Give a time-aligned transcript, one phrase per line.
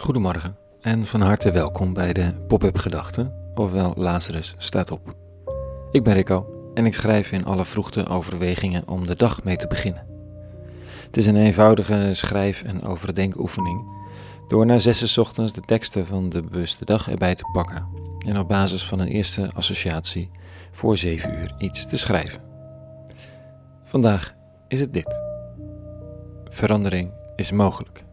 [0.00, 5.14] Goedemorgen en van harte welkom bij de Pop-up Gedachten, ofwel Lazarus staat op.
[5.90, 9.66] Ik ben Rico en ik schrijf in alle vroegte overwegingen om de dag mee te
[9.66, 10.06] beginnen.
[11.04, 13.84] Het is een eenvoudige schrijf- en overdenkoefening
[14.48, 17.86] door na zes ochtends de teksten van de bewuste dag erbij te pakken
[18.26, 20.30] en op basis van een eerste associatie
[20.70, 22.40] voor zeven uur iets te schrijven.
[23.84, 24.34] Vandaag
[24.68, 25.20] is het dit.
[26.44, 28.08] Verandering is mogelijk.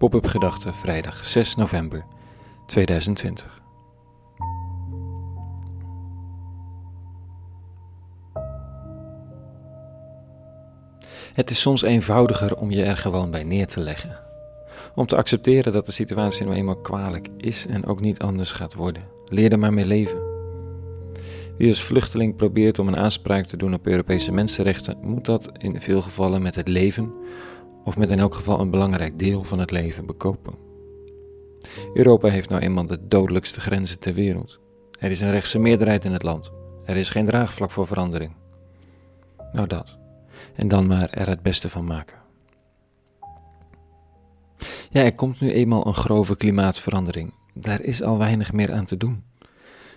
[0.00, 2.04] Pop-up Gedachten, vrijdag 6 november
[2.66, 3.60] 2020.
[11.32, 14.18] Het is soms eenvoudiger om je er gewoon bij neer te leggen.
[14.94, 18.74] Om te accepteren dat de situatie nou eenmaal kwalijk is en ook niet anders gaat
[18.74, 19.02] worden.
[19.28, 20.18] Leer er maar mee leven.
[21.58, 25.80] Wie als vluchteling probeert om een aanspraak te doen op Europese mensenrechten, moet dat in
[25.80, 27.12] veel gevallen met het leven
[27.84, 30.54] of met in elk geval een belangrijk deel van het leven bekopen.
[31.94, 34.60] Europa heeft nou eenmaal de dodelijkste grenzen ter wereld.
[34.98, 36.50] Er is een rechtse meerderheid in het land.
[36.84, 38.32] Er is geen draagvlak voor verandering.
[39.52, 39.98] Nou dat.
[40.54, 42.18] En dan maar er het beste van maken.
[44.90, 47.34] Ja, er komt nu eenmaal een grove klimaatverandering.
[47.54, 49.24] Daar is al weinig meer aan te doen.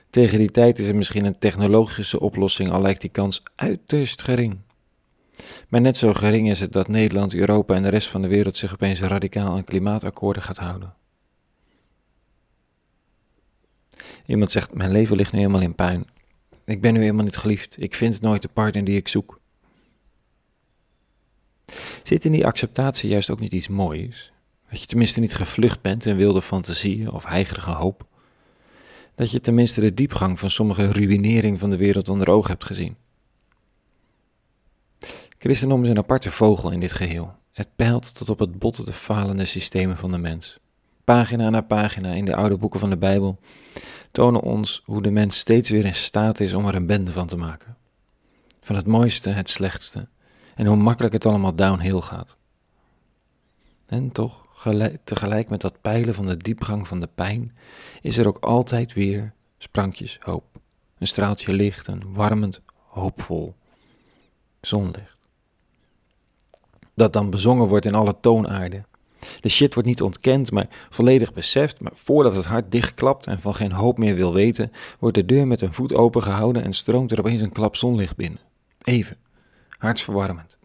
[0.09, 4.57] Tegen die tijd is er misschien een technologische oplossing, al lijkt die kans uiterst gering.
[5.69, 8.57] Maar net zo gering is het dat Nederland, Europa en de rest van de wereld
[8.57, 10.93] zich opeens radicaal aan klimaatakkoorden gaat houden.
[14.25, 16.05] Iemand zegt: Mijn leven ligt nu helemaal in puin.
[16.65, 17.81] Ik ben nu helemaal niet geliefd.
[17.81, 19.41] Ik vind nooit de partner die ik zoek.
[22.03, 24.31] Zit in die acceptatie juist ook niet iets moois?
[24.69, 28.07] Dat je tenminste niet gevlucht bent in wilde fantasieën of heigerige hoop?
[29.15, 32.95] Dat je tenminste de diepgang van sommige ruïnering van de wereld onder oog hebt gezien?
[35.43, 37.35] Christendom is een aparte vogel in dit geheel.
[37.51, 40.59] Het peilt tot op het botte de falende systemen van de mens.
[41.03, 43.39] Pagina na pagina in de oude boeken van de Bijbel
[44.11, 47.27] tonen ons hoe de mens steeds weer in staat is om er een bende van
[47.27, 47.77] te maken.
[48.61, 50.07] Van het mooiste het slechtste
[50.55, 52.37] en hoe makkelijk het allemaal downhill gaat.
[53.85, 54.45] En toch,
[55.03, 57.55] tegelijk met dat peilen van de diepgang van de pijn,
[58.01, 60.59] is er ook altijd weer sprankjes hoop.
[60.97, 63.55] Een straaltje licht, een warmend, hoopvol
[64.61, 65.12] zonlicht
[66.93, 68.85] dat dan bezongen wordt in alle toonaarden.
[69.39, 73.55] De shit wordt niet ontkend, maar volledig beseft, maar voordat het hart dichtklapt en van
[73.55, 77.19] geen hoop meer wil weten, wordt de deur met een voet opengehouden en stroomt er
[77.19, 78.39] opeens een klap zonlicht binnen.
[78.83, 79.17] Even,
[79.77, 80.57] hartsverwarmend.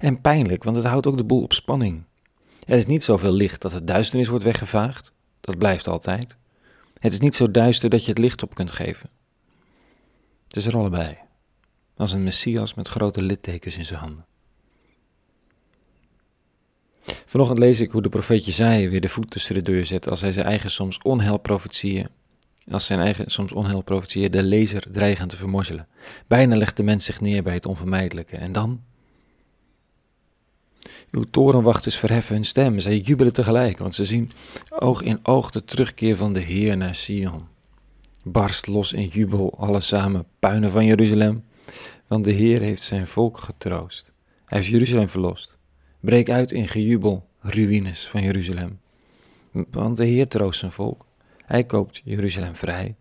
[0.00, 2.02] En pijnlijk, want het houdt ook de boel op spanning.
[2.66, 6.36] Er is niet zoveel licht dat het duisternis wordt weggevaagd, dat blijft altijd.
[6.98, 9.10] Het is niet zo duister dat je het licht op kunt geven.
[10.46, 11.18] Het is er allebei,
[11.96, 14.26] als een messias met grote littekens in zijn handen.
[17.32, 20.20] Vanochtend lees ik hoe de profeet Jezaja weer de voet tussen de deur zet als
[20.20, 22.08] hij zijn eigen soms onheil profetieën,
[22.70, 25.86] als zijn eigen soms onheil de lezer dreigen te vermorzelen.
[26.26, 28.36] Bijna legt de mens zich neer bij het onvermijdelijke.
[28.36, 28.80] En dan?
[31.10, 34.30] Uw torenwachters verheffen hun stem, zij jubelen tegelijk, want ze zien
[34.68, 37.46] oog in oog de terugkeer van de Heer naar Sion.
[38.22, 41.44] Barst los in jubel, alle samen, puinen van Jeruzalem,
[42.06, 44.12] want de Heer heeft zijn volk getroost.
[44.44, 45.60] Hij heeft Jeruzalem verlost.
[46.02, 48.80] Breek uit in gejubel, ruïnes van Jeruzalem.
[49.70, 51.06] Want de Heer troost zijn volk.
[51.44, 52.96] Hij koopt Jeruzalem vrij.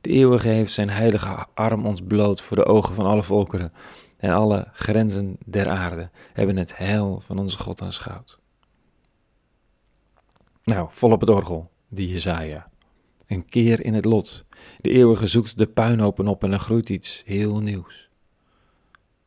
[0.00, 3.72] De eeuwige heeft zijn heilige arm ons bloot voor de ogen van alle volkeren.
[4.16, 8.38] En alle grenzen der aarde hebben het heil van onze God aanschouwd.
[10.64, 12.70] Nou, vol op het orgel, die Jezaja.
[13.26, 14.44] Een keer in het lot.
[14.80, 18.08] De eeuwige zoekt de puinhopen op en er groeit iets heel nieuws.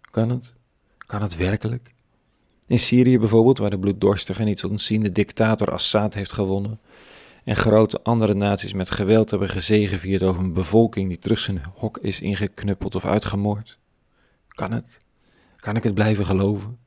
[0.01, 0.53] Kan het?
[0.97, 1.95] Kan het werkelijk?
[2.67, 6.79] In Syrië bijvoorbeeld, waar de bloeddorstige en iets ontziende dictator Assad heeft gewonnen,
[7.43, 11.97] en grote andere naties met geweld hebben gezegevierd over een bevolking die terug zijn hok
[11.97, 13.79] is ingeknuppeld of uitgemoord.
[14.47, 14.99] Kan het?
[15.55, 16.77] Kan ik het blijven geloven?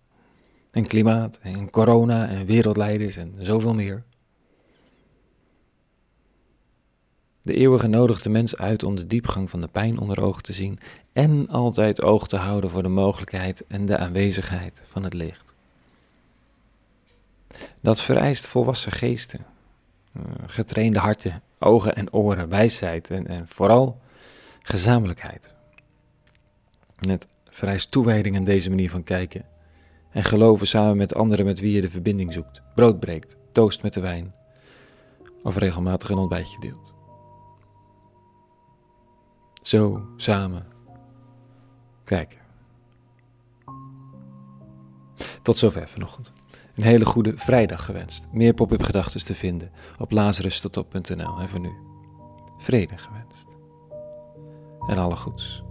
[0.71, 4.05] En klimaat, en corona, en wereldleiders en zoveel meer.
[7.43, 10.53] De eeuwige nodigt de mens uit om de diepgang van de pijn onder ogen te
[10.53, 10.79] zien
[11.13, 15.50] en altijd oog te houden voor de mogelijkheid en de aanwezigheid van het licht.
[17.81, 19.47] Dat vereist volwassen geesten,
[20.13, 24.01] eh, getrainde harten, ogen en oren, wijsheid en, en vooral
[24.63, 25.55] gezamenlijkheid.
[27.01, 29.45] het vereist toewijding aan deze manier van kijken
[30.11, 33.95] en geloven samen met anderen met wie je de verbinding zoekt, brood breekt, toost met
[33.95, 34.35] de wijn
[35.43, 36.93] of regelmatig een ontbijtje deelt.
[39.63, 40.67] Zo samen
[42.05, 42.39] kijken.
[45.43, 46.33] Tot zover vanochtend.
[46.77, 48.29] Een hele goede vrijdag gewenst.
[48.33, 51.39] Meer pop-up gedachten te vinden op lazarustotop.nl.
[51.41, 51.73] En voor nu,
[52.59, 53.47] vrede gewenst.
[54.87, 55.63] En alle goeds.